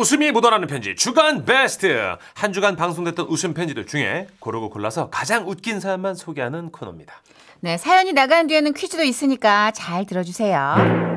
[0.00, 5.78] 웃음이 묻어나는 편지 주간 베스트 한 주간 방송됐던 웃음 편지들 중에 고르고 골라서 가장 웃긴
[5.78, 7.12] 사연만 소개하는 코너입니다.
[7.60, 11.10] 네, 사연이 나간 뒤에는 퀴즈도 있으니까 잘 들어주세요.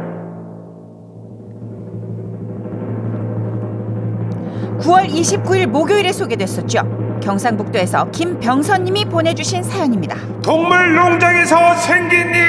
[4.81, 7.19] 9월 29일 목요일에 소개됐었죠.
[7.23, 10.17] 경상북도에서 김병선님이 보내주신 사연입니다.
[10.41, 12.43] 동물 농장에서 생긴 일.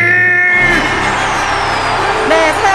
[2.28, 2.73] 네, 사연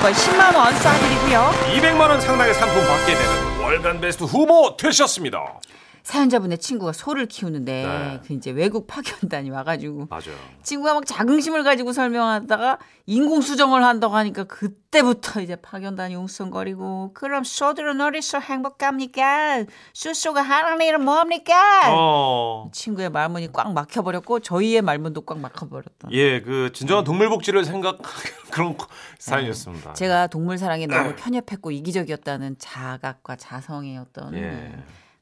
[0.00, 1.50] 상품권 10만 원 쏴드리고요.
[1.76, 5.60] 200만 원 상당의 상품 받게 되는 월간 베스트 후보 되셨습니다.
[6.02, 8.20] 사연자분의 친구가 소를 키우는데 네.
[8.26, 10.36] 그 이제 외국 파견단이 와가지고 맞아요.
[10.62, 18.00] 친구가 막 자긍심을 가지고 설명하다가 인공 수정을 한다고 하니까 그때부터 이제 파견단이 웅성거리고 그럼 소들은
[18.00, 19.64] 어디서 행복합니까?
[19.92, 21.92] 수소가 하는 일은 뭡니까?
[21.92, 22.70] 어.
[22.72, 26.12] 친구의 말문이 꽉 막혀버렸고 저희의 말문도 꽉 막혀버렸던.
[26.12, 27.98] 예, 그 진정한 동물 복지를 생각
[28.50, 28.76] 그런
[29.18, 29.94] 사연이었습니다.
[29.94, 34.72] 제가 동물 사랑에 너무 편협했고 이기적이었다는 자각과 자성의 어떤 예.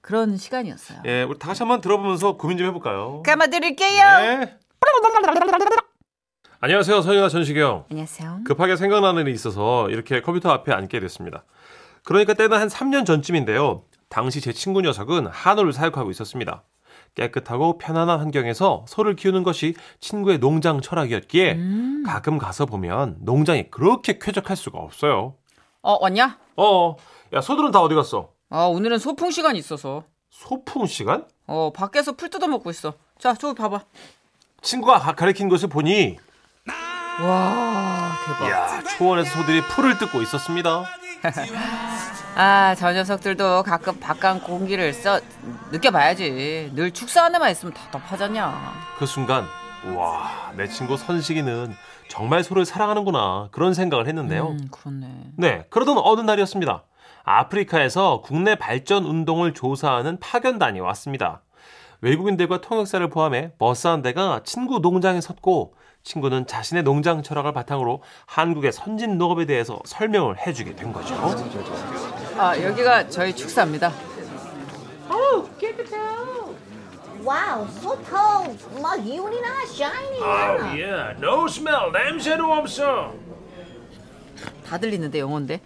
[0.01, 1.01] 그런 시간이었어요.
[1.07, 3.23] 예, 우리 다 같이 한번 들어보면서 고민 좀 해볼까요?
[3.25, 4.05] 감아드릴게요.
[4.19, 4.59] 네.
[6.61, 7.85] 안녕하세요, 서희와 전시경.
[7.91, 8.41] 안녕하세요.
[8.45, 11.45] 급하게 생각나는 일이 있어서 이렇게 컴퓨터 앞에 앉게 됐습니다.
[12.05, 13.85] 그러니까 때는 한 3년 전쯤인데요.
[14.09, 16.65] 당시 제 친구 녀석은 한우를 사육하고 있었습니다.
[17.15, 22.03] 깨끗하고 편안한 환경에서 소를 키우는 것이 친구의 농장 철학이었기에 음.
[22.07, 25.35] 가끔 가서 보면 농장이 그렇게 쾌적할 수가 없어요.
[25.83, 26.39] 어 왔냐?
[26.57, 26.97] 어,
[27.35, 28.31] 야 소들은 다 어디 갔어?
[28.51, 31.25] 아 오늘은 소풍 시간 있어서 소풍 시간?
[31.47, 32.95] 어 밖에서 풀 뜯어 먹고 있어.
[33.19, 33.81] 자 저기 봐봐.
[34.63, 36.19] 친구가 가- 가리킨 것을 보니
[37.21, 38.47] 와 대박.
[38.49, 40.85] 이야 초원에서 소들이 풀을 뜯고 있었습니다.
[42.37, 45.21] 아 저 녀석들도 가끔 바깥 공기를 써
[45.73, 46.71] 느껴봐야지.
[46.75, 48.73] 늘 축사 안에만 있으면 답답하잖냐.
[48.99, 49.45] 그 순간
[49.95, 51.75] 와 내 친구 선식이는
[52.09, 54.49] 정말 소를 사랑하는구나 그런 생각을 했는데요.
[54.49, 55.33] 음 그렇네.
[55.37, 56.83] 네 그러던 어느 날이었습니다.
[57.29, 61.43] 아프리카에서 국내 발전 운동을 조사하는 파견단이 왔습니다.
[62.01, 65.75] 외국인들과 통역사를 포함해 버스 한 대가 친구 농장에 섰고
[66.05, 71.15] 친구는 자신의 농장 철학을 바탕으로 한국의 선진 농업에 대해서 설명을 해주게 된 거죠.
[72.39, 73.93] 아 여기가 저희 축사입니다.
[77.21, 78.81] Wow, so cold.
[78.81, 80.23] 막 이온이나 shiny.
[80.23, 83.13] 아, 예, no smell, 냄새도 없어.
[84.65, 85.61] 다 들리는데 영어인데.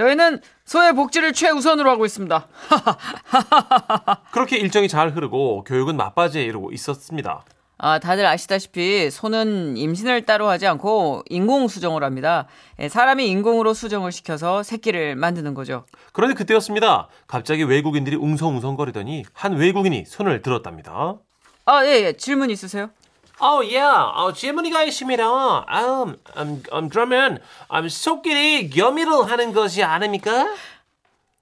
[0.00, 2.46] 저희는 소의 복지를 최우선으로 하고 있습니다.
[4.32, 7.44] 그렇게 일정이 잘 흐르고 교육은 막바지에 이르고 있었습니다.
[7.76, 12.46] 아, 다들 아시다시피 소는 임신을 따로 하지 않고 인공 수정을 합니다.
[12.78, 15.84] 예, 사람이 인공으로 수정을 시켜서 새끼를 만드는 거죠.
[16.12, 17.08] 그런데 그때였습니다.
[17.26, 21.16] 갑자기 외국인들이 웅성웅성거리더니 한 외국인이 손을 들었답니다.
[21.66, 22.12] 아, 예, 예.
[22.14, 22.90] 질문 있으세요?
[23.40, 25.24] 어, 예, 어, 질문이가 있습니다.
[25.24, 27.38] 음, 음, 음, 그러면
[27.72, 30.54] 음, 소끼리 겸이를 하는 것이 아닙니까?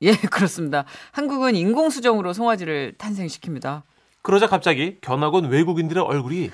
[0.02, 0.84] 예, 그렇습니다.
[1.10, 3.82] 한국은 인공 수정으로 송아지를 탄생시킵니다.
[4.22, 6.50] 그러자 갑자기 견학온 외국인들의 얼굴이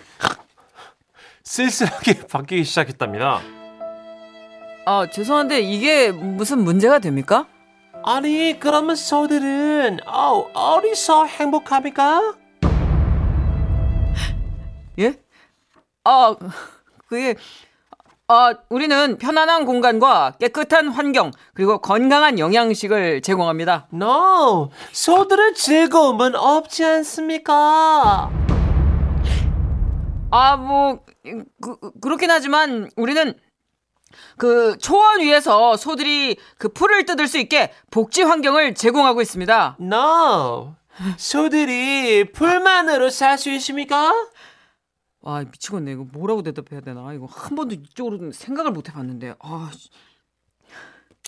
[1.43, 3.41] 쓸쓸하게 바뀌기 시작했답니다.
[4.87, 7.47] 아, 죄송한데 이게 무슨 문제가 됩니까?
[8.03, 12.35] 아니, 그러면 소들은 어, 어디서 행복합니까?
[14.99, 15.24] 예?
[16.05, 16.37] 아,
[17.09, 17.35] 그게
[18.29, 23.89] 아, 우리는 편안한 공간과 깨끗한 환경 그리고 건강한 영양식을 제공합니다.
[23.93, 28.31] No, 소들은 즐거움은 없지 않습니까?
[30.31, 31.01] 아, 뭐
[31.63, 33.35] 그, 그렇긴 하지만 우리는
[34.37, 39.77] 그 초원 위에서 소들이 그 풀을 뜯을 수 있게 복지 환경을 제공하고 있습니다.
[39.81, 40.75] No,
[41.17, 44.13] 소들이 풀만으로 살 수 있습니까?
[45.27, 49.89] 와 미치겠네 이거 뭐라고 대답해야 되나 이거 한 번도 이쪽으로 생각을 못 해봤는데 아 씨.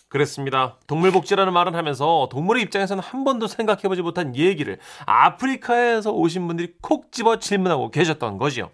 [0.09, 0.79] 그랬습니다.
[0.87, 7.39] 동물복지라는 말은 하면서 동물의 입장에서는 한 번도 생각해보지 못한 얘기를 아프리카에서 오신 분들이 콕 집어
[7.39, 8.71] 질문하고 계셨던 거지요.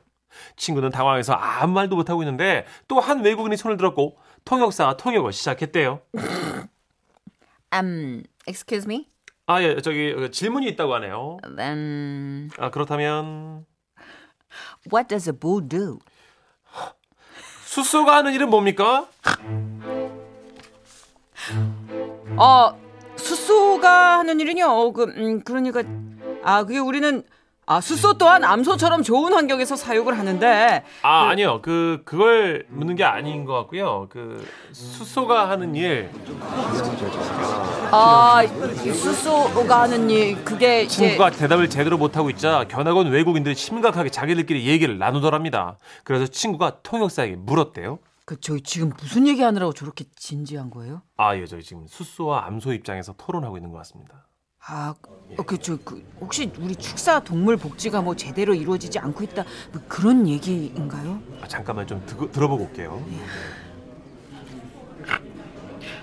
[0.56, 6.00] 친구는 당황해서 아무 말도 못하고 있는데 또 한 외국인이 손을 들었고 통역사가 통역을 시작했대요.
[7.75, 9.06] um excuse me
[9.47, 11.38] 아, 예, 저기 어, 질문이 있다고 하네요.
[11.56, 13.64] then 아, 그렇다면
[14.93, 15.99] what does a bull do?
[17.64, 19.08] 수소가 하는 일은 뭡니까?
[22.37, 22.78] 어
[23.16, 25.82] 수소가 하는 일은요 어, 그 음, 그러니까
[26.43, 27.22] 아 그게 우리는
[27.73, 31.61] 아 수소 또한 암소처럼 좋은 환경에서 사육을 하는데 아, 아니요.
[31.63, 34.09] 그 그걸 묻는 게 아닌 것 같고요.
[34.11, 36.09] 그 수소가 하는 일아
[38.93, 44.99] 수소가 하는 일 그게 이제 친구가 대답을 제대로 못하고 있자 견학원 외국인들이 심각하게 자기들끼리 얘기를
[44.99, 45.79] 나누더랍니다.
[46.05, 48.01] 그래서 친구가 통역사에게 물었대요.
[48.27, 51.01] 그 저희 지금 무슨 얘기하느라고 저렇게 진지한 거예요?
[51.17, 54.27] 아, 예, 저희 지금 수소와 암소 입장에서 토론하고 있는 것 같습니다.
[54.64, 54.94] 아,
[55.37, 60.29] 어, 그저 그 혹시 우리 축사 동물 복지가 뭐 제대로 이루어지지 않고 있다 뭐 그런
[60.29, 61.20] 얘기인가요?
[61.41, 63.05] 아, 잠깐만 좀 듣고, 들어보고 올게요.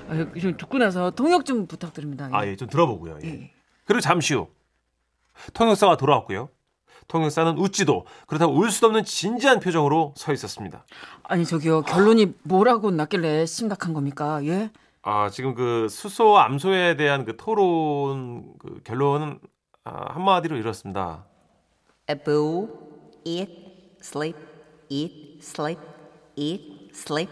[0.09, 2.29] 아, 좀 듣고 나서 통역 좀 부탁드립니다.
[2.31, 3.19] 아, 예, 좀 들어보고요.
[3.23, 3.27] 예.
[3.27, 3.51] 예.
[3.85, 4.49] 그리고 잠시 후
[5.53, 6.49] 통역사가 돌아왔고요.
[7.07, 10.85] 통역사는 웃지도 그렇다고 울 수도 없는 진지한 표정으로 서 있었습니다.
[11.23, 14.43] 아니 저기요 결론이 뭐라고 났길래 심각한 겁니까?
[14.45, 14.69] 예?
[15.01, 19.39] 아, 지금 그 수소 암소에 대한 그 토론 그 결론은
[19.85, 21.25] 아, 한마디로 이렇습니다.
[22.25, 22.67] Boo,
[23.23, 23.49] eat,
[24.01, 24.37] sleep,
[24.89, 25.79] eat, sleep,
[26.35, 27.31] eat, sleep.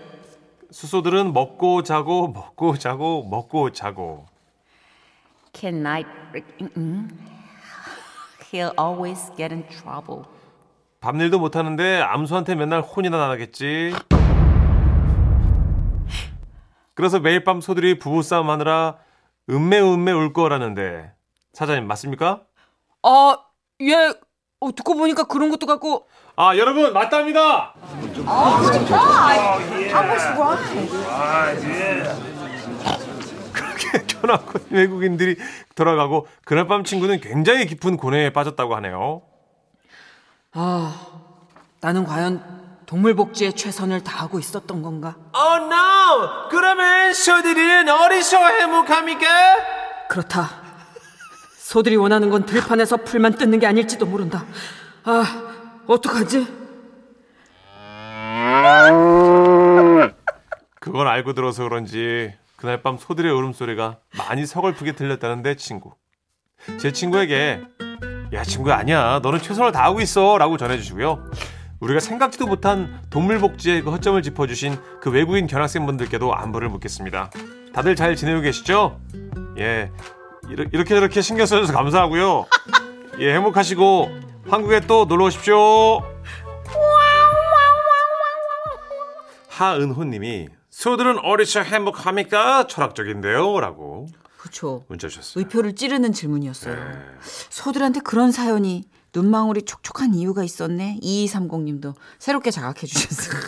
[0.71, 4.25] 수소들은 먹고 자고 먹고 자고 먹고 자고
[5.53, 6.09] Can night.
[8.51, 10.23] He'll always get in trouble.
[10.99, 13.93] 밤일도 못 하는데 암소한테 맨날 혼이나 나겠지.
[16.97, 18.97] 그래서 매일 밤 소들이 부부싸움 하느라
[19.51, 21.11] 음매 음매 울 거라는데
[21.53, 22.41] 사장님 맞습니까?
[23.03, 23.38] 아,
[23.81, 24.13] 예.
[24.59, 27.75] 어, 듣고 보니까 그런 것도 같고 아 여러분 맞답니다.
[33.53, 35.35] 그렇게 켜놓고 외국인들이
[35.75, 39.21] 돌아가고 그날 밤 친구는 굉장히 깊은 고뇌에 빠졌다고 하네요.
[40.53, 41.00] 아,
[41.79, 42.56] 나는 과연
[42.88, 45.18] 동물 복지에 최선을 다하고 있었던 건가?
[45.36, 46.48] Oh no!
[46.50, 49.28] 그러면 소들은 어디서 행복합니까?
[50.07, 50.50] 그렇다.
[51.57, 54.45] 소들이 원하는 건 들판에서 풀만 뜯는 게 아닐지도 모른다.
[55.04, 55.25] 아,
[55.86, 56.48] 어떡하지?
[60.80, 65.92] 그걸 알고 들어서 그런지 그날 밤 소들의 울음소리가 많이 서글프게 들렸다는데 친구.
[66.80, 67.62] 제 친구에게
[68.31, 71.31] 야 친구야 아니야 너는 최선을 다하고 있어 라고 전해주시고요.
[71.79, 77.29] 우리가 생각지도 못한 동물 복지의 그 허점을 짚어주신 그 외국인 견학생분들께도 안부를 묻겠습니다.
[77.74, 79.00] 다들 잘 지내고 계시죠?
[79.59, 79.91] 예
[80.50, 82.45] 이렇게 이렇게 저렇게 신경 써줘서 감사하고요.
[83.19, 84.09] 예 행복하시고
[84.50, 86.01] 한국에 또 놀러 오십시오.
[89.50, 92.68] 하은호님이 소들은 어디서 행복합니까?
[92.68, 93.59] 철학적인데요.
[93.59, 94.07] 라고
[94.38, 94.85] 그쵸.
[94.88, 95.44] 문자 주셨어요.
[95.44, 96.77] 의표를 찌르는 질문이었어요.
[97.21, 98.83] 소들한테 그런 사연이
[99.17, 100.99] 눈망울이 촉촉한 이유가 있었네.
[101.01, 103.39] 2230님도 새롭게 자각해 주셨어요.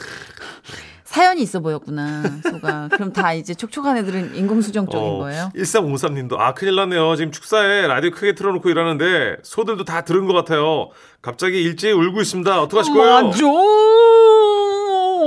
[1.04, 2.88] 사연이 있어 보였구나, 소가.
[2.92, 5.51] 그럼 다 이제 촉촉한 애들은 인공수정적인 거예요?
[5.56, 7.16] 1353님도 아 큰일 났네요.
[7.16, 10.89] 지금 축사에 라디오 크게 틀어놓고 일하는데 소들도 다 들은 것 같아요.
[11.21, 12.62] 갑자기 일제히 울고 있습니다.
[12.62, 13.27] 어떡하실 거예요?
[13.27, 13.39] 맞아!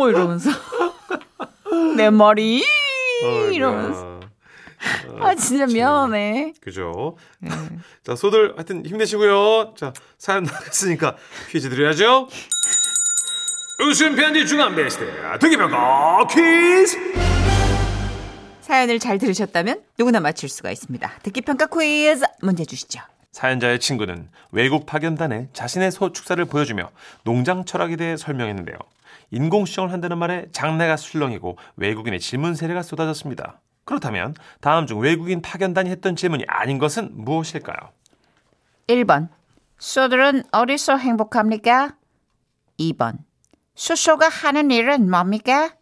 [0.08, 0.50] 이러면서.
[1.96, 2.62] 내 머리!
[3.52, 4.12] 이러면서.
[5.20, 6.55] 아, 진짜 미안하네.
[6.61, 7.17] 그죠?
[8.05, 9.75] 자, 소들 하여튼 힘내시고요.
[9.76, 11.17] 자, 사연 나갔으니까
[11.50, 12.29] 퀴즈 드려야죠.
[13.81, 15.05] 웃음 편지 중앙 베스트
[15.40, 16.99] 등기평가 퀴즈.
[18.61, 21.19] 사연을 잘 들으셨다면 누구나 맞출 수가 있습니다.
[21.23, 23.00] 듣기평가 퀴즈 문제 주시죠.
[23.32, 26.90] 사연자의 친구는 외국 파견단에 자신의 소 축사를 보여주며
[27.25, 28.76] 농장 철학에 대해 설명했는데요.
[29.31, 33.61] 인공수정을 한다는 말에 장래가 술렁이고 외국인의 질문 세례가 쏟아졌습니다.
[33.84, 37.93] 그렇다면 다음 중 외국인 파견단이 했던 질문이 아닌 것은 무엇일까요?
[38.88, 39.29] 1번.
[39.79, 41.97] 소들은 어디서 행복합니까?
[42.78, 43.18] 2번.
[43.75, 45.75] 수소가 하는 일은 뭡니까?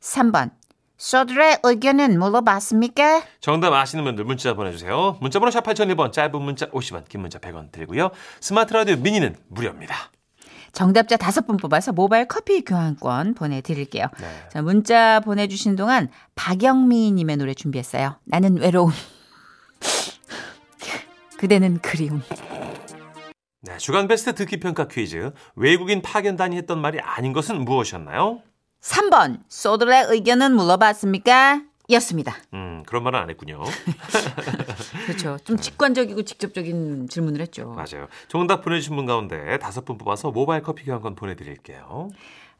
[0.00, 0.50] 3번.
[0.96, 3.22] 소들의 의견은 물어봤습니까?
[3.40, 5.16] 정답 아시는 분들 문자 보내주세요.
[5.20, 8.10] 문자번호 샵 8001번 짧은 문자 50원 긴 문자 100원 들고요.
[8.40, 10.10] 스마트 라디오 미니는 무료입니다.
[10.72, 14.06] 정답자 다섯 분 뽑아서 모바일 커피 교환권 보내드릴게요.
[14.20, 14.26] 네.
[14.50, 18.16] 자, 문자 보내주신 동안 박영미님의 노래 준비했어요.
[18.24, 18.92] 나는 외로움.
[21.38, 22.22] 그대는 그리움.
[23.62, 25.32] 네, 주간 베스트 듣기 평가 퀴즈.
[25.54, 28.42] 외국인 파견단이 했던 말이 아닌 것은 무엇이었나요?
[28.80, 29.40] 3번.
[29.48, 31.62] 소들의 의견은 물어봤습니까?
[31.92, 32.36] 였습니다.
[32.54, 33.62] 음, 그런 말은 안 했군요.
[35.06, 35.38] 그렇죠.
[35.44, 37.68] 좀 직관적이고 직접적인 질문을 했죠.
[37.68, 38.08] 맞아요.
[38.28, 42.10] 정답 보내주신 분 가운데 다섯 분 뽑아서 모바일 커피 교환권 보내드릴게요.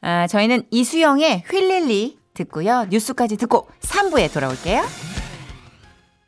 [0.01, 2.85] 아, 저희는 이수영의 휠릴리 듣고요.
[2.89, 4.81] 뉴스까지 듣고 3부에 돌아올게요.